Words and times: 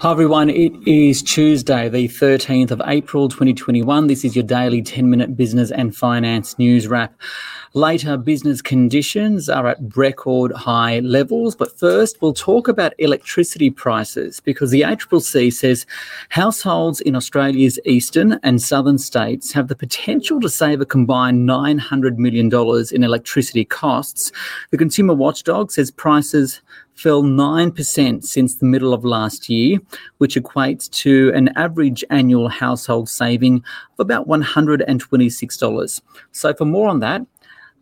Hi 0.00 0.12
everyone, 0.12 0.48
it 0.48 0.72
is 0.86 1.24
Tuesday, 1.24 1.88
the 1.88 2.06
13th 2.06 2.70
of 2.70 2.80
April 2.86 3.28
2021. 3.28 4.06
This 4.06 4.24
is 4.24 4.36
your 4.36 4.44
daily 4.44 4.80
10 4.80 5.10
minute 5.10 5.36
business 5.36 5.72
and 5.72 5.94
finance 5.94 6.56
news 6.56 6.86
wrap. 6.86 7.20
Later, 7.74 8.16
business 8.16 8.62
conditions 8.62 9.48
are 9.48 9.66
at 9.66 9.78
record 9.96 10.52
high 10.52 11.00
levels, 11.00 11.56
but 11.56 11.76
first 11.76 12.22
we'll 12.22 12.32
talk 12.32 12.68
about 12.68 12.94
electricity 12.98 13.70
prices 13.70 14.38
because 14.38 14.70
the 14.70 14.82
ACCC 14.82 15.52
says 15.52 15.84
households 16.28 17.00
in 17.00 17.16
Australia's 17.16 17.80
eastern 17.84 18.38
and 18.44 18.62
southern 18.62 18.98
states 18.98 19.52
have 19.52 19.66
the 19.66 19.74
potential 19.74 20.40
to 20.40 20.48
save 20.48 20.80
a 20.80 20.86
combined 20.86 21.48
$900 21.48 22.18
million 22.18 22.46
in 22.92 23.02
electricity 23.02 23.64
costs. 23.64 24.30
The 24.70 24.78
Consumer 24.78 25.14
Watchdog 25.14 25.72
says 25.72 25.90
prices 25.90 26.62
fell 26.98 27.22
9% 27.22 28.24
since 28.24 28.54
the 28.56 28.66
middle 28.66 28.92
of 28.92 29.04
last 29.04 29.48
year, 29.48 29.78
which 30.18 30.34
equates 30.34 30.90
to 30.90 31.32
an 31.34 31.48
average 31.56 32.04
annual 32.10 32.48
household 32.48 33.08
saving 33.08 33.62
of 33.98 34.00
about 34.00 34.26
$126. 34.26 36.00
So, 36.32 36.54
for 36.54 36.64
more 36.64 36.88
on 36.88 37.00
that, 37.00 37.22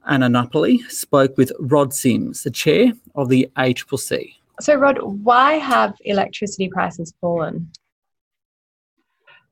Anna 0.06 0.28
Napoli 0.28 0.78
spoke 0.88 1.36
with 1.36 1.50
Rod 1.58 1.94
Sims, 1.94 2.42
the 2.42 2.50
chair 2.50 2.92
of 3.14 3.28
the 3.28 3.48
ACCC. 3.56 4.34
So, 4.60 4.74
Rod, 4.74 4.98
why 5.02 5.54
have 5.54 5.94
electricity 6.04 6.68
prices 6.68 7.12
fallen? 7.20 7.70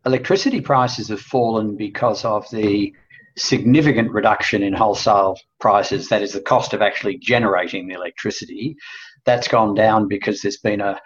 Electricity 0.06 0.60
prices 0.60 1.09
have 1.09 1.20
fallen 1.20 1.76
because 1.76 2.24
of 2.24 2.49
the 2.51 2.95
significant 3.37 4.12
reduction 4.12 4.62
in 4.62 4.73
wholesale 4.73 5.38
prices, 5.59 6.09
that 6.09 6.23
is, 6.23 6.32
the 6.32 6.40
cost 6.40 6.73
of 6.73 6.82
actually 6.82 7.18
generating 7.18 7.88
the 7.88 7.95
electricity, 7.95 8.76
that's 9.25 9.49
gone 9.49 9.75
down 9.75 10.09
because 10.09 10.41
there's 10.41 10.59
been 10.59 10.80
a, 10.80 10.99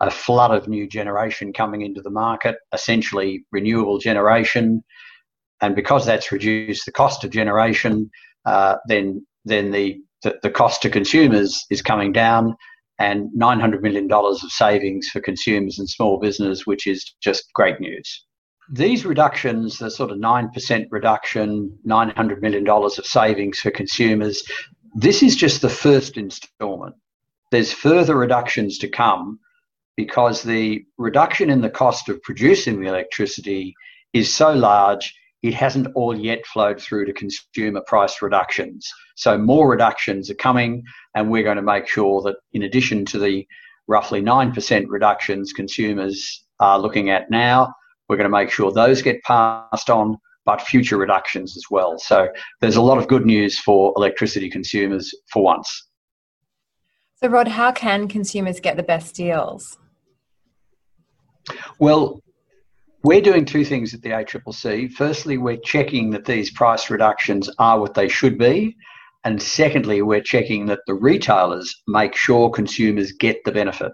a 0.00 0.10
flood 0.10 0.52
of 0.52 0.68
new 0.68 0.86
generation 0.88 1.52
coming 1.52 1.82
into 1.82 2.02
the 2.02 2.10
market, 2.10 2.56
essentially 2.72 3.44
renewable 3.52 3.98
generation. 3.98 4.82
And 5.60 5.74
because 5.74 6.04
that's 6.04 6.32
reduced 6.32 6.86
the 6.86 6.92
cost 6.92 7.24
of 7.24 7.30
generation, 7.30 8.10
uh, 8.44 8.76
then 8.88 9.26
then 9.46 9.70
the, 9.70 9.96
the, 10.22 10.36
the 10.42 10.50
cost 10.50 10.82
to 10.82 10.90
consumers 10.90 11.64
is 11.70 11.80
coming 11.80 12.12
down 12.12 12.56
and 12.98 13.28
$900 13.38 13.80
million 13.80 14.10
of 14.10 14.36
savings 14.38 15.08
for 15.08 15.20
consumers 15.20 15.78
and 15.78 15.88
small 15.88 16.18
business, 16.18 16.66
which 16.66 16.86
is 16.86 17.14
just 17.22 17.52
great 17.54 17.78
news. 17.80 18.24
These 18.72 19.06
reductions, 19.06 19.78
the 19.78 19.90
sort 19.90 20.10
of 20.10 20.18
9% 20.18 20.86
reduction, 20.90 21.78
$900 21.86 22.40
million 22.40 22.68
of 22.68 22.92
savings 22.92 23.60
for 23.60 23.70
consumers, 23.70 24.42
this 24.94 25.22
is 25.22 25.36
just 25.36 25.62
the 25.62 25.68
first 25.68 26.16
instalment 26.16 26.96
there's 27.50 27.72
further 27.72 28.16
reductions 28.16 28.78
to 28.78 28.88
come 28.88 29.38
because 29.96 30.42
the 30.42 30.84
reduction 30.98 31.50
in 31.50 31.60
the 31.60 31.70
cost 31.70 32.08
of 32.08 32.22
producing 32.22 32.80
the 32.80 32.88
electricity 32.88 33.74
is 34.12 34.34
so 34.34 34.52
large 34.52 35.14
it 35.42 35.54
hasn't 35.54 35.88
all 35.94 36.16
yet 36.16 36.44
flowed 36.46 36.80
through 36.80 37.04
to 37.06 37.12
consumer 37.12 37.80
price 37.86 38.20
reductions. 38.20 38.90
So 39.16 39.38
more 39.38 39.68
reductions 39.68 40.30
are 40.30 40.34
coming, 40.34 40.82
and 41.14 41.30
we're 41.30 41.44
going 41.44 41.56
to 41.56 41.62
make 41.62 41.86
sure 41.86 42.20
that 42.22 42.36
in 42.52 42.62
addition 42.62 43.04
to 43.06 43.18
the 43.18 43.46
roughly 43.86 44.20
9% 44.20 44.84
reductions 44.88 45.52
consumers 45.52 46.44
are 46.58 46.78
looking 46.78 47.10
at 47.10 47.30
now, 47.30 47.72
we're 48.08 48.16
going 48.16 48.30
to 48.30 48.36
make 48.36 48.50
sure 48.50 48.72
those 48.72 49.02
get 49.02 49.22
passed 49.22 49.90
on, 49.90 50.16
but 50.44 50.62
future 50.62 50.96
reductions 50.96 51.56
as 51.56 51.64
well. 51.70 51.98
So 51.98 52.28
there's 52.60 52.76
a 52.76 52.82
lot 52.82 52.98
of 52.98 53.08
good 53.08 53.26
news 53.26 53.58
for 53.58 53.92
electricity 53.96 54.50
consumers 54.50 55.12
for 55.32 55.42
once. 55.42 55.86
So, 57.16 57.28
Rod, 57.28 57.48
how 57.48 57.72
can 57.72 58.08
consumers 58.08 58.60
get 58.60 58.76
the 58.76 58.82
best 58.82 59.14
deals? 59.14 59.78
Well, 61.78 62.22
we're 63.02 63.22
doing 63.22 63.46
two 63.46 63.64
things 63.64 63.94
at 63.94 64.02
the 64.02 64.10
ACCC. 64.10 64.92
Firstly, 64.92 65.38
we're 65.38 65.56
checking 65.56 66.10
that 66.10 66.26
these 66.26 66.50
price 66.50 66.90
reductions 66.90 67.48
are 67.58 67.80
what 67.80 67.94
they 67.94 68.08
should 68.08 68.36
be. 68.36 68.76
And 69.24 69.42
secondly, 69.42 70.02
we're 70.02 70.20
checking 70.20 70.66
that 70.66 70.80
the 70.86 70.94
retailers 70.94 71.74
make 71.88 72.14
sure 72.14 72.50
consumers 72.50 73.12
get 73.12 73.38
the 73.44 73.52
benefit. 73.52 73.92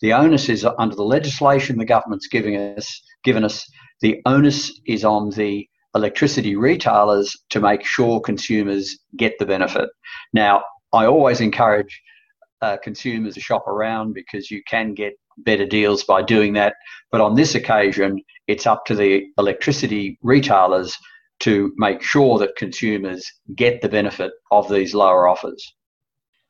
The 0.00 0.12
onus 0.12 0.48
is 0.48 0.66
under 0.78 0.96
the 0.96 1.04
legislation 1.04 1.78
the 1.78 1.84
government's 1.84 2.26
giving 2.26 2.56
us, 2.56 3.02
given 3.22 3.44
us, 3.44 3.64
the 4.00 4.20
onus 4.26 4.80
is 4.86 5.04
on 5.04 5.30
the 5.30 5.68
electricity 5.94 6.56
retailers 6.56 7.36
to 7.50 7.60
make 7.60 7.84
sure 7.84 8.20
consumers 8.20 8.98
get 9.16 9.38
the 9.38 9.46
benefit. 9.46 9.88
Now, 10.32 10.64
I 10.92 11.06
always 11.06 11.40
encourage 11.40 12.02
uh, 12.64 12.76
consumers 12.78 13.34
to 13.34 13.40
shop 13.40 13.66
around 13.68 14.14
because 14.14 14.50
you 14.50 14.62
can 14.68 14.94
get 14.94 15.12
better 15.38 15.66
deals 15.66 16.02
by 16.04 16.22
doing 16.22 16.54
that. 16.54 16.74
But 17.10 17.20
on 17.20 17.34
this 17.34 17.54
occasion, 17.54 18.22
it's 18.46 18.66
up 18.66 18.86
to 18.86 18.94
the 18.94 19.26
electricity 19.38 20.18
retailers 20.22 20.96
to 21.40 21.72
make 21.76 22.02
sure 22.02 22.38
that 22.38 22.56
consumers 22.56 23.30
get 23.54 23.82
the 23.82 23.88
benefit 23.88 24.32
of 24.50 24.68
these 24.70 24.94
lower 24.94 25.28
offers. 25.28 25.74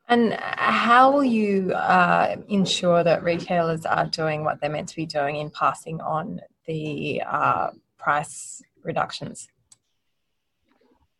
And 0.08 0.34
how 0.34 1.10
will 1.10 1.24
you 1.24 1.72
uh, 1.72 2.36
ensure 2.48 3.02
that 3.02 3.24
retailers 3.24 3.86
are 3.86 4.06
doing 4.06 4.44
what 4.44 4.60
they're 4.60 4.70
meant 4.70 4.90
to 4.90 4.96
be 4.96 5.06
doing 5.06 5.36
in 5.36 5.50
passing 5.50 6.00
on 6.00 6.40
the 6.66 7.22
uh, 7.26 7.70
price 7.98 8.62
reductions? 8.82 9.48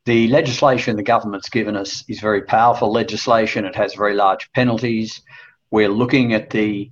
The 0.07 0.29
legislation 0.29 0.97
the 0.97 1.03
government's 1.03 1.49
given 1.49 1.77
us 1.77 2.05
is 2.09 2.21
very 2.21 2.43
powerful 2.43 2.93
legislation. 2.93 3.65
It 3.65 3.75
has 3.75 3.95
very 3.95 4.15
large 4.15 4.53
penalties. 4.53 5.23
We're 5.71 5.89
looking 5.89 6.35
at 6.35 6.51
the 6.51 6.91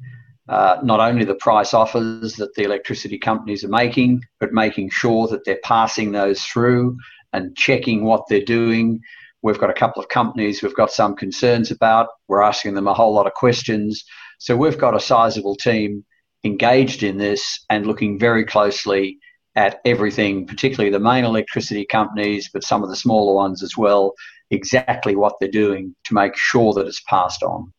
uh, 0.48 0.78
not 0.82 0.98
only 0.98 1.24
the 1.24 1.34
price 1.34 1.72
offers 1.74 2.34
that 2.36 2.54
the 2.54 2.64
electricity 2.64 3.18
companies 3.18 3.64
are 3.64 3.68
making, 3.68 4.22
but 4.40 4.52
making 4.52 4.90
sure 4.90 5.28
that 5.28 5.44
they're 5.44 5.60
passing 5.62 6.12
those 6.12 6.42
through 6.42 6.96
and 7.32 7.56
checking 7.56 8.04
what 8.04 8.24
they're 8.28 8.44
doing. 8.44 9.00
We've 9.42 9.58
got 9.58 9.70
a 9.70 9.74
couple 9.74 10.02
of 10.02 10.08
companies 10.08 10.62
we've 10.62 10.74
got 10.74 10.90
some 10.90 11.14
concerns 11.14 11.70
about. 11.70 12.08
We're 12.28 12.42
asking 12.42 12.74
them 12.74 12.88
a 12.88 12.94
whole 12.94 13.12
lot 13.12 13.26
of 13.26 13.34
questions. 13.34 14.04
So 14.38 14.56
we've 14.56 14.78
got 14.78 14.96
a 14.96 15.00
sizable 15.00 15.56
team 15.56 16.04
engaged 16.44 17.02
in 17.02 17.18
this 17.18 17.64
and 17.70 17.86
looking 17.86 18.18
very 18.18 18.44
closely 18.44 19.18
at 19.54 19.80
everything, 19.84 20.46
particularly 20.46 20.90
the 20.90 20.98
main 20.98 21.24
electricity 21.24 21.84
companies, 21.84 22.48
but 22.52 22.64
some 22.64 22.82
of 22.82 22.88
the 22.88 22.96
smaller 22.96 23.34
ones 23.34 23.62
as 23.62 23.76
well, 23.76 24.14
exactly 24.50 25.16
what 25.16 25.34
they're 25.40 25.50
doing 25.50 25.94
to 26.04 26.14
make 26.14 26.36
sure 26.36 26.72
that 26.72 26.86
it's 26.86 27.02
passed 27.02 27.42
on. 27.42 27.72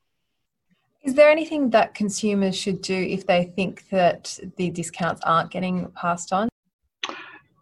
Is 1.04 1.16
there 1.16 1.30
anything 1.30 1.70
that 1.72 1.94
consumers 1.96 2.56
should 2.56 2.82
do 2.82 2.96
if 2.96 3.28
they 3.28 3.44
think 3.44 3.90
that 3.90 4.40
the 4.56 4.70
discounts 4.70 5.22
aren't 5.26 5.52
getting 5.52 5.92
passed 5.92 6.32
on? 6.32 6.48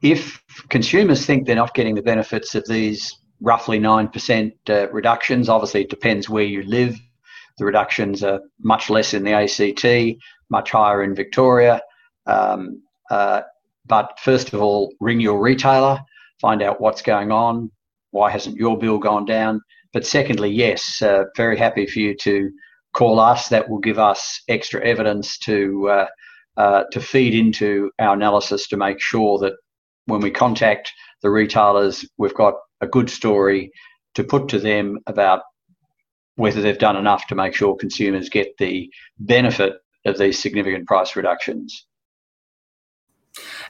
If 0.03 0.43
consumers 0.69 1.25
think 1.25 1.47
they're 1.47 1.55
not 1.55 1.73
getting 1.73 1.95
the 1.95 2.01
benefits 2.01 2.53
of 2.53 2.67
these 2.67 3.17
roughly 3.39 3.79
9% 3.79 4.53
uh, 4.69 4.91
reductions, 4.91 5.49
obviously 5.49 5.81
it 5.81 5.89
depends 5.89 6.29
where 6.29 6.43
you 6.43 6.63
live. 6.63 6.99
The 7.57 7.66
reductions 7.66 8.23
are 8.23 8.41
much 8.59 8.89
less 8.89 9.13
in 9.13 9.23
the 9.23 9.33
ACT, 9.33 10.22
much 10.49 10.72
higher 10.72 11.03
in 11.03 11.16
Victoria. 11.16 11.81
Um, 12.28 12.83
uh, 13.09 13.41
but 13.86 14.18
first 14.19 14.53
of 14.53 14.62
all, 14.62 14.94
ring 15.00 15.19
your 15.19 15.40
retailer, 15.42 16.00
find 16.40 16.62
out 16.62 16.81
what's 16.81 17.02
going 17.02 17.31
on. 17.31 17.72
Why 18.12 18.30
hasn't 18.30 18.58
your 18.58 18.78
bill 18.78 18.97
gone 18.97 19.25
down? 19.25 19.62
But 19.94 20.06
secondly, 20.06 20.50
yes, 20.50 21.02
uh, 21.02 21.25
very 21.36 21.58
happy 21.58 21.86
for 21.86 22.00
you 22.00 22.16
to 22.22 22.50
call 22.94 23.20
us. 23.20 23.50
That 23.50 23.70
will 23.70 23.80
give 23.80 24.00
us 24.00 24.41
extra 24.47 24.84
evidence 24.86 25.38
to 25.40 25.90
uh, 25.90 26.06
uh, 26.58 26.84
to 26.91 27.00
feed 27.00 27.34
into 27.34 27.91
our 28.00 28.14
analysis 28.14 28.67
to 28.67 28.78
make 28.78 29.00
sure 29.00 29.40
that 29.40 29.53
when 30.05 30.22
we 30.22 30.32
contact 30.32 30.91
the 31.22 31.29
retailers, 31.29 32.05
we've 32.17 32.34
got 32.34 32.55
a 32.82 32.88
good 32.88 33.09
story 33.09 33.72
to 34.16 34.23
put 34.23 34.50
to 34.50 34.59
them 34.59 35.00
about 35.08 35.41
whether 36.35 36.61
they've 36.61 36.78
done 36.78 36.97
enough 36.97 37.28
to 37.28 37.35
make 37.35 37.53
sure 37.53 37.76
consumers 37.76 38.29
get 38.29 38.58
the 38.58 38.90
benefit 39.20 39.73
of 40.05 40.17
these 40.17 40.41
significant 40.41 40.88
price 40.88 41.16
reductions. 41.16 41.85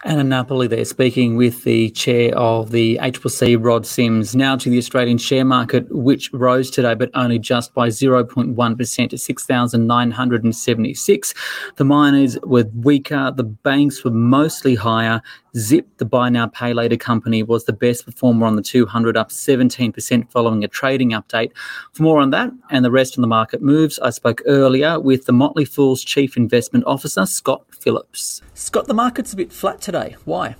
Anna 0.03 0.23
Napoli 0.23 0.65
there 0.65 0.83
speaking 0.83 1.35
with 1.35 1.63
the 1.63 1.91
chair 1.91 2.35
of 2.35 2.71
the 2.71 2.97
ACCC, 3.03 3.63
Rod 3.63 3.85
Sims. 3.85 4.35
Now 4.35 4.55
to 4.55 4.67
the 4.67 4.79
Australian 4.79 5.19
share 5.19 5.45
market, 5.45 5.85
which 5.91 6.33
rose 6.33 6.71
today, 6.71 6.95
but 6.95 7.11
only 7.13 7.37
just 7.37 7.75
by 7.75 7.89
0.1% 7.89 9.09
to 9.11 9.17
6,976. 9.17 11.33
The 11.75 11.85
miners 11.85 12.39
were 12.41 12.65
weaker, 12.73 13.31
the 13.35 13.43
banks 13.43 14.03
were 14.03 14.09
mostly 14.09 14.73
higher. 14.73 15.21
Zip, 15.57 15.85
the 15.97 16.05
buy 16.05 16.29
now, 16.29 16.47
pay 16.47 16.73
later 16.73 16.95
company, 16.95 17.43
was 17.43 17.65
the 17.65 17.73
best 17.73 18.05
performer 18.05 18.45
on 18.45 18.55
the 18.55 18.61
200, 18.61 19.17
up 19.17 19.29
17% 19.29 20.31
following 20.31 20.63
a 20.63 20.67
trading 20.67 21.11
update. 21.11 21.51
For 21.91 22.03
more 22.03 22.21
on 22.21 22.29
that 22.29 22.51
and 22.69 22.85
the 22.85 22.91
rest 22.91 23.17
of 23.17 23.21
the 23.21 23.27
market 23.27 23.61
moves, 23.61 23.99
I 23.99 24.11
spoke 24.11 24.41
earlier 24.45 24.99
with 24.99 25.25
the 25.25 25.33
Motley 25.33 25.65
Fool's 25.65 26.03
Chief 26.03 26.37
Investment 26.37 26.85
Officer, 26.85 27.25
Scott 27.25 27.63
Phillips. 27.69 28.41
Scott, 28.53 28.87
the 28.87 28.93
market's 28.93 29.33
a 29.33 29.35
bit 29.35 29.51
flat 29.51 29.81
today. 29.81 30.15
Why? 30.23 30.55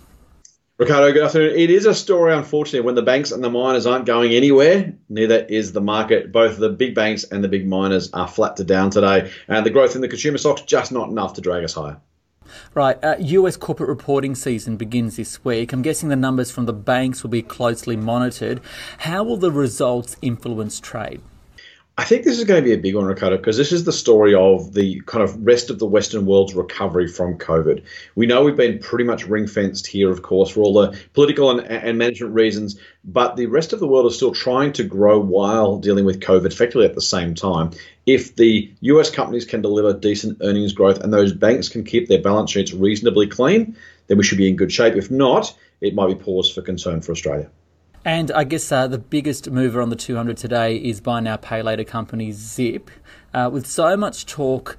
Ricardo, 0.77 1.13
good 1.13 1.23
afternoon. 1.23 1.57
It 1.57 1.69
is 1.69 1.85
a 1.85 1.93
story, 1.93 2.33
unfortunately, 2.33 2.81
when 2.81 2.95
the 2.95 3.03
banks 3.03 3.31
and 3.31 3.43
the 3.43 3.51
miners 3.51 3.85
aren't 3.85 4.07
going 4.07 4.31
anywhere, 4.31 4.93
neither 5.09 5.45
is 5.45 5.71
the 5.71 5.79
market. 5.79 6.31
Both 6.31 6.57
the 6.57 6.69
big 6.69 6.95
banks 6.95 7.23
and 7.23 7.43
the 7.43 7.47
big 7.47 7.67
miners 7.67 8.11
are 8.13 8.27
flat 8.27 8.57
to 8.57 8.63
down 8.63 8.89
today, 8.89 9.31
and 9.47 9.65
the 9.65 9.69
growth 9.69 9.95
in 9.95 10.01
the 10.01 10.07
consumer 10.07 10.39
stocks 10.39 10.63
just 10.63 10.91
not 10.91 11.09
enough 11.09 11.35
to 11.35 11.41
drag 11.41 11.63
us 11.63 11.75
higher. 11.75 12.01
Right, 12.73 12.97
uh, 13.03 13.15
US 13.19 13.57
corporate 13.57 13.89
reporting 13.89 14.33
season 14.33 14.77
begins 14.77 15.17
this 15.17 15.43
week. 15.43 15.73
I'm 15.73 15.81
guessing 15.81 16.09
the 16.09 16.15
numbers 16.15 16.51
from 16.51 16.65
the 16.65 16.73
banks 16.73 17.21
will 17.21 17.29
be 17.29 17.41
closely 17.41 17.97
monitored. 17.97 18.61
How 18.99 19.23
will 19.23 19.37
the 19.37 19.51
results 19.51 20.15
influence 20.21 20.79
trade? 20.79 21.21
I 21.97 22.05
think 22.05 22.23
this 22.23 22.39
is 22.39 22.45
going 22.45 22.63
to 22.63 22.67
be 22.67 22.73
a 22.73 22.77
big 22.77 22.95
one, 22.95 23.03
Ricardo, 23.03 23.35
because 23.35 23.57
this 23.57 23.73
is 23.73 23.83
the 23.83 23.91
story 23.91 24.33
of 24.33 24.73
the 24.73 25.01
kind 25.07 25.21
of 25.21 25.45
rest 25.45 25.69
of 25.69 25.77
the 25.77 25.85
Western 25.85 26.25
world's 26.25 26.55
recovery 26.55 27.05
from 27.05 27.37
COVID. 27.37 27.83
We 28.15 28.25
know 28.25 28.43
we've 28.43 28.55
been 28.55 28.79
pretty 28.79 29.03
much 29.03 29.27
ring 29.27 29.45
fenced 29.45 29.87
here, 29.87 30.09
of 30.09 30.21
course, 30.21 30.49
for 30.49 30.61
all 30.61 30.73
the 30.73 30.97
political 31.13 31.51
and, 31.51 31.59
and, 31.67 31.97
management 31.97 32.33
reasons, 32.33 32.79
but 33.03 33.35
the 33.35 33.47
rest 33.47 33.73
of 33.73 33.81
the 33.81 33.87
world 33.87 34.05
is 34.05 34.15
still 34.15 34.33
trying 34.33 34.71
to 34.73 34.85
grow 34.85 35.19
while 35.19 35.79
dealing 35.79 36.05
with 36.05 36.21
COVID 36.21 36.45
effectively 36.45 36.85
at 36.85 36.95
the 36.95 37.01
same 37.01 37.35
time. 37.35 37.71
If 38.05 38.37
the 38.37 38.71
US 38.79 39.09
companies 39.09 39.45
can 39.45 39.61
deliver 39.61 39.91
decent 39.91 40.37
earnings 40.41 40.71
growth 40.71 41.01
and 41.01 41.13
those 41.13 41.33
banks 41.33 41.67
can 41.67 41.83
keep 41.83 42.07
their 42.07 42.21
balance 42.21 42.51
sheets 42.51 42.73
reasonably 42.73 43.27
clean, 43.27 43.75
then 44.07 44.17
we 44.17 44.23
should 44.23 44.37
be 44.37 44.47
in 44.47 44.55
good 44.55 44.71
shape. 44.71 44.95
If 44.95 45.11
not, 45.11 45.53
it 45.81 45.93
might 45.93 46.07
be 46.07 46.15
pause 46.15 46.49
for 46.49 46.61
concern 46.61 47.01
for 47.01 47.11
Australia. 47.11 47.49
And 48.03 48.31
I 48.31 48.45
guess 48.45 48.71
uh, 48.71 48.87
the 48.87 48.97
biggest 48.97 49.51
mover 49.51 49.79
on 49.79 49.89
the 49.89 49.95
200 49.95 50.35
today 50.35 50.75
is 50.75 50.99
buy 50.99 51.19
now, 51.19 51.37
pay 51.37 51.61
later 51.61 51.83
company 51.83 52.31
Zip. 52.31 52.89
Uh, 53.31 53.49
with 53.53 53.67
so 53.67 53.95
much 53.95 54.25
talk 54.25 54.75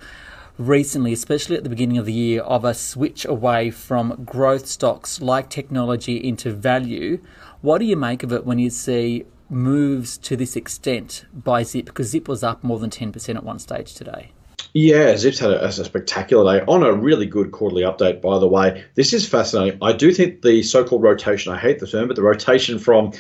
recently, 0.59 1.13
especially 1.13 1.57
at 1.57 1.63
the 1.63 1.71
beginning 1.71 1.99
of 1.99 2.07
the 2.07 2.13
year, 2.13 2.43
of 2.43 2.65
a 2.65 2.75
switch 2.75 3.25
away 3.25 3.71
from 3.71 4.25
growth 4.25 4.67
stocks 4.67 5.21
like 5.21 5.49
technology 5.49 6.17
into 6.17 6.53
value, 6.53 7.23
what 7.61 7.79
do 7.79 7.85
you 7.85 7.97
make 7.97 8.25
of 8.25 8.33
it 8.33 8.45
when 8.45 8.59
you 8.59 8.71
see 8.71 9.25
moves 9.49 10.19
to 10.19 10.37
this 10.37 10.57
extent 10.57 11.25
by 11.33 11.63
Zip? 11.63 11.87
Because 11.87 12.09
Zip 12.09 12.27
was 12.27 12.43
up 12.43 12.65
more 12.65 12.81
than 12.81 12.91
10% 12.91 13.37
at 13.37 13.45
one 13.45 13.61
stage 13.61 13.95
today. 13.95 14.33
Yeah, 14.75 15.19
Zip's 15.19 15.39
had 15.39 15.51
a, 15.51 15.67
a, 15.67 15.73
spectacular 15.73 16.59
day 16.59 16.65
on 16.67 16.83
a 16.83 16.93
really 16.95 17.27
good 17.27 17.53
quarterly 17.53 17.83
update, 17.83 18.23
by 18.23 18.39
the 18.39 18.49
way. 18.49 18.85
This 18.95 19.13
is 19.13 19.29
fascinating. 19.29 19.79
I 19.83 19.93
do 19.93 20.13
think 20.13 20.41
the 20.41 20.63
so-called 20.63 21.03
rotation, 21.03 21.53
I 21.53 21.59
hate 21.59 21.79
the 21.79 21.87
term, 21.87 22.09
but 22.09 22.17
the 22.17 22.23
rotation 22.23 22.79
from 22.79 23.13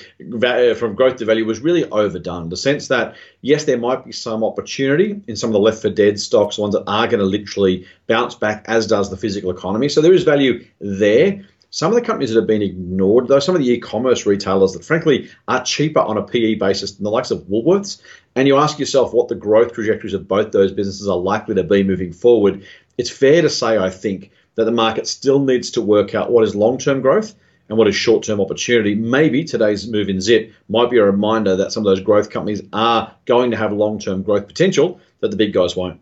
uh, 0.42 0.74
from 0.74 0.94
growth 0.94 1.16
to 1.16 1.26
value 1.26 1.44
was 1.44 1.60
really 1.60 1.84
overdone. 1.90 2.48
The 2.48 2.56
sense 2.56 2.88
that, 2.88 3.16
yes, 3.42 3.64
there 3.64 3.76
might 3.76 4.02
be 4.02 4.12
some 4.12 4.42
opportunity 4.42 5.20
in 5.28 5.36
some 5.36 5.50
of 5.50 5.54
the 5.54 5.60
left 5.60 5.82
for 5.82 5.90
dead 5.90 6.18
stocks, 6.18 6.56
ones 6.56 6.74
that 6.74 6.84
are 6.86 7.06
going 7.06 7.20
to 7.20 7.26
literally 7.26 7.86
bounce 8.06 8.34
back, 8.34 8.64
as 8.66 8.86
does 8.86 9.10
the 9.10 9.18
physical 9.18 9.50
economy. 9.50 9.90
So 9.90 10.00
there 10.00 10.14
is 10.14 10.24
value 10.24 10.64
there. 10.80 11.44
Some 11.74 11.90
of 11.90 11.94
the 11.94 12.04
companies 12.04 12.28
that 12.28 12.38
have 12.38 12.46
been 12.46 12.60
ignored, 12.60 13.28
though, 13.28 13.38
some 13.38 13.56
of 13.56 13.62
the 13.62 13.70
e-commerce 13.70 14.26
retailers 14.26 14.74
that 14.74 14.84
frankly 14.84 15.30
are 15.48 15.64
cheaper 15.64 16.00
on 16.00 16.18
a 16.18 16.22
PE 16.22 16.56
basis 16.56 16.92
than 16.92 17.04
the 17.04 17.10
likes 17.10 17.30
of 17.30 17.44
Woolworths, 17.44 18.02
and 18.36 18.46
you 18.46 18.58
ask 18.58 18.78
yourself 18.78 19.14
what 19.14 19.28
the 19.28 19.34
growth 19.34 19.72
trajectories 19.72 20.12
of 20.12 20.28
both 20.28 20.52
those 20.52 20.70
businesses 20.70 21.08
are 21.08 21.16
likely 21.16 21.54
to 21.54 21.64
be 21.64 21.82
moving 21.82 22.12
forward, 22.12 22.66
it's 22.98 23.08
fair 23.08 23.40
to 23.40 23.48
say, 23.48 23.78
I 23.78 23.88
think, 23.88 24.32
that 24.56 24.64
the 24.64 24.70
market 24.70 25.06
still 25.06 25.38
needs 25.38 25.70
to 25.70 25.80
work 25.80 26.14
out 26.14 26.30
what 26.30 26.44
is 26.44 26.54
long-term 26.54 27.00
growth 27.00 27.34
and 27.70 27.78
what 27.78 27.88
is 27.88 27.96
short-term 27.96 28.38
opportunity. 28.38 28.94
Maybe 28.94 29.42
today's 29.42 29.88
move 29.88 30.10
in 30.10 30.20
Zip 30.20 30.52
might 30.68 30.90
be 30.90 30.98
a 30.98 31.04
reminder 31.06 31.56
that 31.56 31.72
some 31.72 31.86
of 31.86 31.90
those 31.90 32.04
growth 32.04 32.28
companies 32.28 32.60
are 32.74 33.14
going 33.24 33.50
to 33.50 33.56
have 33.56 33.72
long-term 33.72 34.24
growth 34.24 34.46
potential 34.46 35.00
that 35.20 35.30
the 35.30 35.38
big 35.38 35.54
guys 35.54 35.74
won't. 35.74 35.98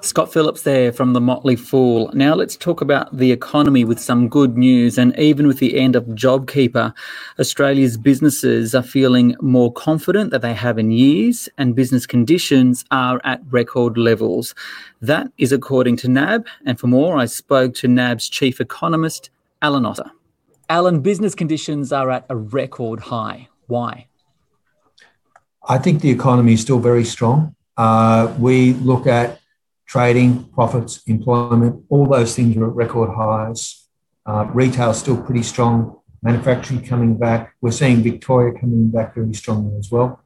Scott 0.00 0.32
Phillips 0.32 0.62
there 0.62 0.92
from 0.92 1.12
the 1.12 1.20
Motley 1.20 1.56
Fool. 1.56 2.10
Now 2.14 2.34
let's 2.34 2.56
talk 2.56 2.80
about 2.80 3.16
the 3.16 3.32
economy 3.32 3.84
with 3.84 3.98
some 3.98 4.28
good 4.28 4.56
news. 4.56 4.98
And 4.98 5.18
even 5.18 5.46
with 5.46 5.58
the 5.58 5.78
end 5.78 5.96
of 5.96 6.04
JobKeeper, 6.04 6.94
Australia's 7.38 7.96
businesses 7.96 8.74
are 8.74 8.82
feeling 8.82 9.36
more 9.40 9.72
confident 9.72 10.30
than 10.30 10.40
they 10.40 10.54
have 10.54 10.78
in 10.78 10.90
years, 10.90 11.48
and 11.58 11.74
business 11.74 12.06
conditions 12.06 12.84
are 12.90 13.20
at 13.24 13.40
record 13.50 13.98
levels. 13.98 14.54
That 15.00 15.30
is 15.38 15.52
according 15.52 15.96
to 15.98 16.08
NAB. 16.08 16.46
And 16.64 16.78
for 16.78 16.86
more, 16.86 17.18
I 17.18 17.26
spoke 17.26 17.74
to 17.74 17.88
NAB's 17.88 18.28
chief 18.28 18.60
economist, 18.60 19.30
Alan 19.60 19.84
Oster. 19.84 20.10
Alan, 20.68 21.00
business 21.00 21.34
conditions 21.34 21.92
are 21.92 22.10
at 22.10 22.24
a 22.30 22.36
record 22.36 23.00
high. 23.00 23.48
Why? 23.66 24.06
I 25.68 25.78
think 25.78 26.00
the 26.00 26.10
economy 26.10 26.54
is 26.54 26.62
still 26.62 26.78
very 26.78 27.04
strong. 27.04 27.54
Uh, 27.76 28.34
we 28.38 28.72
look 28.74 29.06
at 29.06 29.41
trading, 29.92 30.42
profits, 30.54 31.02
employment, 31.06 31.84
all 31.90 32.06
those 32.06 32.34
things 32.34 32.56
are 32.56 32.66
at 32.66 32.74
record 32.74 33.10
highs. 33.14 33.88
Uh, 34.24 34.46
retail 34.54 34.90
is 34.90 34.96
still 34.96 35.20
pretty 35.22 35.42
strong. 35.42 35.98
Manufacturing 36.22 36.82
coming 36.82 37.14
back. 37.18 37.54
We're 37.60 37.72
seeing 37.72 38.02
Victoria 38.02 38.58
coming 38.58 38.88
back 38.88 39.14
very 39.14 39.34
strongly 39.34 39.76
as 39.78 39.90
well. 39.90 40.24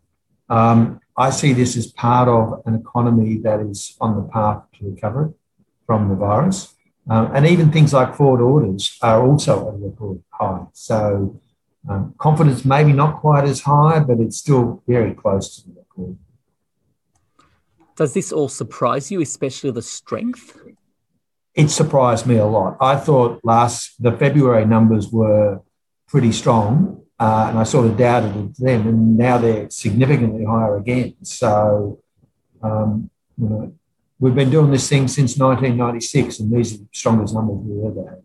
Um, 0.48 1.00
I 1.16 1.30
see 1.30 1.52
this 1.52 1.76
as 1.76 1.88
part 1.88 2.28
of 2.28 2.62
an 2.66 2.76
economy 2.76 3.38
that 3.38 3.58
is 3.58 3.96
on 4.00 4.14
the 4.14 4.22
path 4.28 4.62
to 4.74 4.88
recovery 4.88 5.32
from 5.84 6.10
the 6.10 6.14
virus. 6.14 6.72
Um, 7.10 7.32
and 7.34 7.44
even 7.44 7.72
things 7.72 7.92
like 7.92 8.14
forward 8.14 8.42
orders 8.42 8.96
are 9.02 9.26
also 9.26 9.68
at 9.68 9.74
a 9.74 9.78
record 9.78 10.22
high. 10.30 10.66
So 10.74 11.40
um, 11.88 12.14
confidence 12.18 12.64
maybe 12.64 12.92
not 12.92 13.16
quite 13.16 13.44
as 13.44 13.62
high, 13.62 13.98
but 13.98 14.20
it's 14.20 14.36
still 14.36 14.84
very 14.86 15.12
close 15.12 15.56
to 15.56 15.68
the 15.68 15.74
record. 15.80 16.18
Does 17.96 18.12
this 18.12 18.30
all 18.30 18.48
surprise 18.48 19.10
you, 19.10 19.22
especially 19.22 19.70
the 19.70 19.82
strength? 19.82 20.58
It 21.54 21.70
surprised 21.70 22.26
me 22.26 22.36
a 22.36 22.44
lot. 22.44 22.76
I 22.80 22.96
thought 22.96 23.40
last 23.42 24.02
the 24.02 24.12
February 24.12 24.66
numbers 24.66 25.08
were 25.10 25.62
pretty 26.06 26.32
strong, 26.32 27.02
uh, 27.18 27.46
and 27.48 27.58
I 27.58 27.62
sort 27.62 27.86
of 27.86 27.96
doubted 27.96 28.36
it 28.36 28.56
then, 28.58 28.86
and 28.86 29.16
now 29.16 29.38
they're 29.38 29.70
significantly 29.70 30.44
higher 30.44 30.76
again. 30.76 31.14
So, 31.22 32.00
um, 32.62 33.08
you 33.38 33.48
know, 33.48 33.74
we've 34.18 34.34
been 34.34 34.50
doing 34.50 34.70
this 34.70 34.86
thing 34.86 35.08
since 35.08 35.38
1996, 35.38 36.40
and 36.40 36.54
these 36.54 36.74
are 36.74 36.78
the 36.78 36.88
strongest 36.92 37.32
numbers 37.32 37.56
we've 37.62 37.90
ever 37.90 38.10
had. 38.10 38.22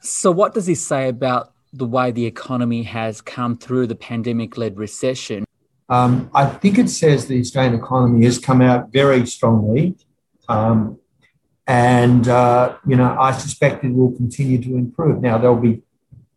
So, 0.00 0.30
what 0.30 0.52
does 0.52 0.66
this 0.66 0.86
say 0.86 1.08
about 1.08 1.54
the 1.72 1.86
way 1.86 2.10
the 2.10 2.26
economy 2.26 2.82
has 2.82 3.22
come 3.22 3.56
through 3.56 3.86
the 3.86 3.96
pandemic-led 3.96 4.76
recession? 4.76 5.46
Um, 5.88 6.30
I 6.34 6.46
think 6.46 6.78
it 6.78 6.88
says 6.88 7.26
the 7.26 7.40
Australian 7.40 7.74
economy 7.74 8.24
has 8.24 8.38
come 8.38 8.62
out 8.62 8.90
very 8.90 9.26
strongly. 9.26 9.96
Um, 10.48 10.98
and, 11.66 12.28
uh, 12.28 12.76
you 12.86 12.96
know, 12.96 13.16
I 13.18 13.32
suspect 13.32 13.84
it 13.84 13.94
will 13.94 14.12
continue 14.12 14.60
to 14.62 14.76
improve. 14.76 15.22
Now, 15.22 15.38
there'll 15.38 15.56
be 15.56 15.82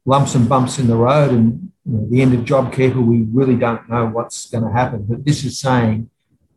lumps 0.06 0.36
and 0.36 0.48
bumps 0.48 0.80
in 0.80 0.88
the 0.88 0.96
road, 0.96 1.32
and 1.32 1.72
you 1.86 1.92
know, 1.92 2.08
the 2.10 2.22
end 2.22 2.34
of 2.34 2.42
JobKeeper, 2.42 3.06
we 3.06 3.24
really 3.24 3.56
don't 3.56 3.89
know 3.89 4.06
what's 4.06 4.50
going 4.50 4.63
to 4.63 4.72
happen. 4.72 5.06
But 5.08 5.25
this 5.25 5.44
is 5.44 5.60
saying 5.60 6.10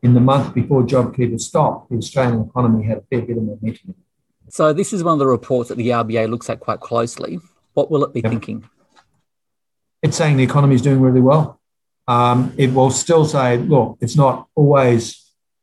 in 0.03 0.15
the 0.15 0.21
month 0.21 0.55
before 0.55 0.83
JobKeeper 0.83 1.41
stopped, 1.41 1.91
the 1.91 1.97
Australian 1.97 2.43
economy 2.43 2.87
had 2.87 2.99
a 2.99 3.03
fair 3.03 3.23
bit 3.23 3.37
of 3.37 3.43
momentum. 3.43 3.97
So, 4.49 4.73
this 4.73 4.93
is 4.93 5.03
one 5.03 5.15
of 5.15 5.19
the 5.19 5.27
reports 5.27 5.69
that 5.69 5.77
the 5.77 5.89
RBA 5.89 6.29
looks 6.29 6.49
at 6.49 6.61
quite 6.61 6.81
closely. 6.81 7.41
What 7.75 7.91
will 7.91 8.05
it 8.05 8.13
be 8.13 8.21
yep. 8.21 8.31
thinking? 8.31 8.69
It's 10.03 10.17
saying 10.17 10.37
the 10.37 10.45
economy 10.45 10.77
is 10.77 10.83
doing 10.83 11.01
really 11.01 11.21
well 11.21 11.60
um, 12.11 12.53
it 12.57 12.75
will 12.75 12.91
still 12.91 13.25
say, 13.25 13.57
look, 13.57 13.97
it's 14.01 14.17
not 14.17 14.49
always 14.57 14.99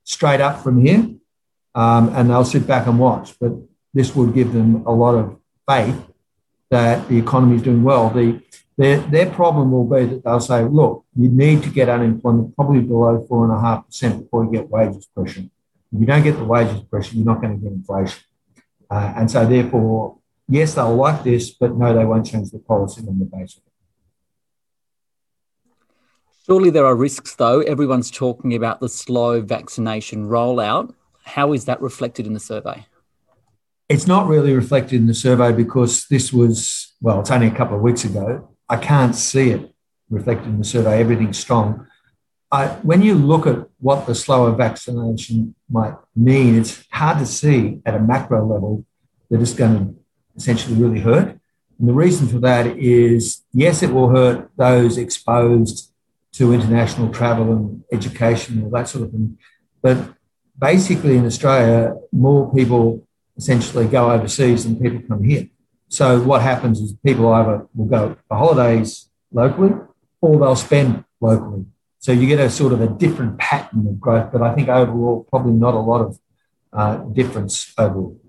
straight 0.06 0.40
up 0.40 0.64
from 0.64 0.76
here, 0.86 1.02
um, 1.76 2.04
and 2.16 2.30
they'll 2.30 2.46
sit 2.46 2.66
back 2.66 2.88
and 2.88 2.98
watch. 2.98 3.38
But 3.38 3.52
this 3.94 4.16
would 4.16 4.34
give 4.34 4.54
them 4.54 4.70
a 4.86 4.94
lot 5.04 5.16
of 5.16 5.38
faith 5.70 6.00
that 6.70 7.10
the 7.10 7.18
economy 7.18 7.58
is 7.58 7.64
doing 7.64 7.84
well. 7.84 8.10
The, 8.10 8.42
their, 8.78 9.00
their 9.00 9.30
problem 9.30 9.74
will 9.74 9.90
be 9.96 10.06
that 10.06 10.24
they'll 10.24 10.40
say, 10.40 10.64
look, 10.64 11.04
you 11.18 11.28
need 11.28 11.64
to 11.64 11.70
get 11.70 11.90
unemployment 11.90 12.56
probably 12.56 12.80
below 12.80 13.26
four 13.28 13.44
and 13.44 13.54
a 13.54 13.60
half 13.60 13.86
percent 13.86 14.24
before 14.24 14.46
you 14.46 14.52
get 14.52 14.70
wages 14.70 15.06
pressure. 15.14 15.42
If 15.92 16.00
you 16.00 16.06
don't 16.06 16.24
get 16.24 16.38
the 16.38 16.46
wages 16.46 16.82
pressure, 16.84 17.16
you're 17.16 17.26
not 17.26 17.42
going 17.42 17.60
to 17.60 17.64
get 17.64 17.74
inflation. 17.74 18.20
Uh, 18.90 19.14
and 19.18 19.30
so, 19.30 19.46
therefore, 19.46 20.20
yes, 20.48 20.76
they'll 20.76 20.96
like 20.96 21.26
this, 21.26 21.50
but 21.50 21.76
no, 21.76 21.94
they 21.94 22.06
won't 22.06 22.26
change 22.26 22.52
the 22.52 22.60
policy 22.60 23.02
on 23.06 23.20
the 23.20 23.26
basis. 23.26 23.60
Surely 26.48 26.70
there 26.70 26.86
are 26.86 26.96
risks, 26.96 27.36
though. 27.36 27.60
Everyone's 27.60 28.10
talking 28.10 28.56
about 28.56 28.80
the 28.80 28.88
slow 28.88 29.42
vaccination 29.42 30.30
rollout. 30.30 30.94
How 31.26 31.52
is 31.52 31.66
that 31.66 31.82
reflected 31.82 32.26
in 32.26 32.32
the 32.32 32.40
survey? 32.40 32.86
It's 33.90 34.08
not 34.08 34.28
really 34.28 34.54
reflected 34.54 34.96
in 34.96 35.08
the 35.08 35.14
survey 35.14 35.52
because 35.52 36.08
this 36.08 36.32
was, 36.32 36.94
well, 37.02 37.20
it's 37.20 37.32
only 37.32 37.48
a 37.48 37.52
couple 37.52 37.76
of 37.76 37.82
weeks 37.82 38.06
ago. 38.06 38.50
I 38.70 38.78
can't 38.78 39.14
see 39.14 39.50
it 39.50 39.76
reflected 40.10 40.48
in 40.48 40.60
the 40.60 40.64
survey. 40.64 41.02
Everything's 41.02 41.38
strong. 41.38 41.86
I, 42.50 42.68
when 42.82 43.02
you 43.02 43.16
look 43.16 43.46
at 43.46 43.68
what 43.80 44.08
the 44.08 44.16
slower 44.16 44.54
vaccination 44.54 45.54
might 45.70 45.96
mean, 46.16 46.56
it's 46.56 46.82
hard 46.94 47.20
to 47.20 47.26
see 47.26 47.82
at 47.86 47.94
a 47.94 48.00
macro 48.00 48.48
level 48.48 48.86
that 49.30 49.42
it's 49.42 49.54
going 49.54 49.78
to 49.78 49.96
essentially 50.38 50.82
really 50.82 51.02
hurt. 51.02 51.38
And 51.78 51.90
the 51.90 51.94
reason 51.94 52.26
for 52.26 52.40
that 52.40 52.68
is 52.78 53.44
yes, 53.52 53.84
it 53.84 53.92
will 53.92 54.16
hurt 54.16 54.50
those 54.56 54.98
exposed 54.98 55.92
to 56.38 56.54
international 56.54 57.12
travel 57.12 57.52
and 57.52 57.84
education 57.92 58.56
and 58.56 58.66
all 58.66 58.70
that 58.72 58.88
sort 58.88 59.06
of 59.06 59.12
thing. 59.12 59.38
But 59.82 59.98
basically, 60.58 61.18
in 61.18 61.26
Australia, 61.26 61.96
more 62.12 62.54
people 62.54 63.06
essentially 63.38 63.88
go 63.88 64.12
overseas 64.12 64.64
than 64.64 64.80
people 64.80 65.02
come 65.08 65.24
here. 65.24 65.48
So 65.90 66.22
what 66.22 66.42
happens 66.42 66.80
is 66.80 66.94
people 67.06 67.32
either 67.32 67.68
will 67.74 67.86
go 67.86 68.18
for 68.28 68.38
holidays 68.38 69.10
locally 69.32 69.74
or 70.22 70.40
they'll 70.40 70.56
spend 70.56 71.06
locally. 71.22 71.66
So 72.00 72.12
you 72.12 72.28
get 72.28 72.40
a 72.40 72.50
sort 72.50 72.74
of 72.74 72.82
a 72.82 72.88
different 72.88 73.38
pattern 73.38 73.88
of 73.88 74.00
growth, 74.00 74.32
but 74.32 74.42
I 74.42 74.54
think 74.54 74.70
overall, 74.70 75.26
probably 75.30 75.54
not 75.54 75.74
a 75.74 75.80
lot 75.80 76.02
of 76.02 76.20
uh, 76.74 76.98
difference 77.20 77.74
overall. 77.78 78.20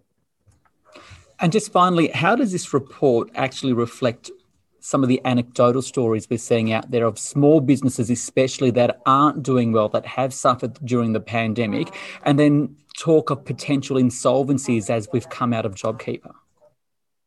And 1.40 1.52
just 1.52 1.70
finally, 1.70 2.08
how 2.08 2.34
does 2.34 2.52
this 2.52 2.72
report 2.74 3.30
actually 3.34 3.72
reflect 3.72 4.30
some 4.80 5.02
of 5.02 5.08
the 5.08 5.20
anecdotal 5.24 5.82
stories 5.82 6.28
we're 6.30 6.38
seeing 6.38 6.72
out 6.72 6.90
there 6.90 7.04
of 7.04 7.18
small 7.18 7.60
businesses, 7.60 8.10
especially 8.10 8.70
that 8.72 9.00
aren't 9.06 9.42
doing 9.42 9.72
well, 9.72 9.88
that 9.90 10.06
have 10.06 10.32
suffered 10.32 10.78
during 10.84 11.12
the 11.12 11.20
pandemic, 11.20 11.94
and 12.24 12.38
then 12.38 12.76
talk 12.96 13.30
of 13.30 13.44
potential 13.44 13.96
insolvencies 13.96 14.90
as 14.90 15.08
we've 15.12 15.28
come 15.28 15.52
out 15.52 15.66
of 15.66 15.74
JobKeeper? 15.74 16.32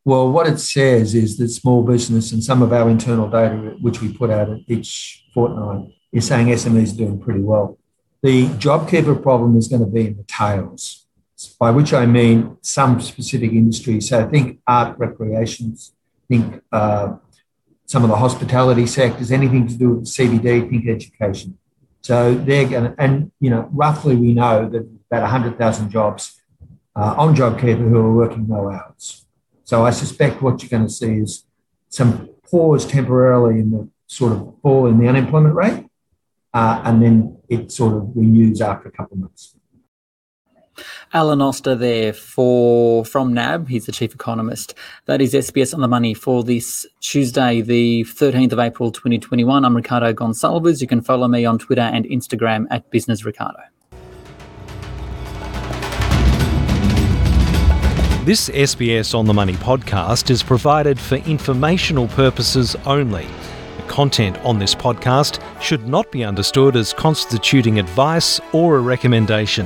Well, 0.04 0.32
what 0.32 0.48
it 0.48 0.58
says 0.58 1.14
is 1.14 1.38
that 1.38 1.50
small 1.50 1.84
business 1.84 2.32
and 2.32 2.44
some 2.44 2.62
of 2.62 2.74
our 2.74 2.90
internal 2.90 3.30
data, 3.30 3.76
which 3.82 4.02
we 4.02 4.12
put 4.12 4.32
out 4.32 4.50
each 4.68 5.26
fortnight, 5.34 5.94
is 6.12 6.28
saying 6.28 6.48
SMEs 6.48 6.94
are 6.94 6.98
doing 6.98 7.20
pretty 7.20 7.42
well. 7.42 7.78
The 8.24 8.48
JobKeeper 8.48 9.22
problem 9.22 9.58
is 9.58 9.68
going 9.68 9.82
to 9.82 9.88
be 9.88 10.08
in 10.08 10.18
the 10.18 10.24
tails, 10.24 11.06
by 11.60 11.72
which 11.72 11.94
I 11.94 12.06
mean 12.06 12.58
some 12.62 13.00
specific 13.00 13.52
industries. 13.52 14.10
So 14.10 14.20
I 14.20 14.30
think 14.30 14.60
art, 14.68 14.98
recreations, 14.98 15.94
think 16.32 16.62
uh, 16.72 17.16
some 17.92 18.06
of 18.06 18.10
the 18.10 18.16
hospitality 18.16 18.88
sectors, 18.88 19.34
anything 19.34 19.68
to 19.68 19.76
do 19.76 19.90
with 19.96 20.06
CBD, 20.06 20.70
think 20.70 20.88
education. 20.88 21.58
So 22.00 22.34
they're 22.34 22.70
going 22.70 22.86
to, 22.86 22.96
and 22.98 23.34
you 23.42 23.50
know, 23.50 23.68
roughly 23.74 24.16
we 24.16 24.34
know 24.34 24.70
that 24.70 24.84
about 25.10 25.24
100,000 25.24 25.90
jobs 25.92 26.42
uh, 26.96 27.16
on 27.18 27.36
JobKeeper 27.36 27.90
who 27.90 27.98
are 27.98 28.14
working 28.14 28.48
no 28.48 28.72
hours. 28.72 29.26
So 29.66 29.86
I 29.86 29.90
suspect 29.90 30.42
what 30.42 30.64
you're 30.64 30.70
going 30.70 30.88
to 30.88 30.94
see 30.94 31.18
is 31.18 31.44
some 31.90 32.30
pause 32.50 32.86
temporarily 32.86 33.60
in 33.60 33.72
the 33.72 33.90
sort 34.08 34.32
of 34.32 34.56
fall 34.62 34.88
in 34.88 34.98
the 34.98 35.10
unemployment 35.10 35.56
rate, 35.56 35.86
uh, 36.54 36.82
and 36.86 37.02
then 37.04 37.40
it 37.50 37.74
sort 37.74 37.94
of 37.96 38.16
renews 38.16 38.62
after 38.62 38.88
a 38.88 38.92
couple 38.94 39.16
of 39.16 39.20
months. 39.20 39.54
Alan 41.14 41.42
Oster 41.42 41.76
there 41.76 42.14
for 42.14 43.06
from 43.06 43.34
NAB. 43.34 43.68
He's 43.68 43.86
the 43.86 43.92
chief 43.92 44.14
economist. 44.14 44.74
That 45.06 45.22
is 45.22 45.34
SBS 45.34 45.74
on 45.74 45.82
the 45.82 45.88
money 45.88 46.14
for 46.14 46.44
this 46.44 46.86
Tuesday, 47.00 47.62
the 47.62 48.04
13th 48.04 48.54
of 48.54 48.60
April 48.60 48.92
2021. 48.92 49.66
I'm 49.66 49.76
Ricardo 49.76 50.14
Gonçalves. 50.14 50.82
You 50.82 50.88
can 50.88 51.02
follow 51.02 51.28
me 51.28 51.46
on 51.46 51.60
Twitter 51.60 51.82
and 51.82 52.06
Instagram 52.06 52.66
at 52.70 52.90
Business 52.92 53.26
Ricardo. 53.26 53.60
This 58.24 58.50
SBS 58.50 59.18
on 59.18 59.26
the 59.26 59.34
Money 59.34 59.54
podcast 59.54 60.30
is 60.30 60.44
provided 60.44 61.00
for 61.00 61.16
informational 61.16 62.08
purposes 62.10 62.76
only. 62.86 63.26
The 63.78 63.84
content 63.88 64.38
on 64.46 64.60
this 64.60 64.76
podcast 64.76 65.42
should 65.60 65.88
not 65.88 66.12
be 66.12 66.24
understood 66.24 66.76
as 66.76 66.94
constituting 66.94 67.80
advice 67.80 68.40
or 68.54 68.78
a 68.78 68.80
recommendation. 68.80 69.66